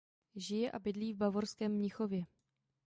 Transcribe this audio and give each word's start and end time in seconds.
Žije 0.35 0.71
a 0.71 0.79
bydlí 0.79 1.13
v 1.13 1.17
bavorském 1.17 1.71
Mnichově. 1.73 2.23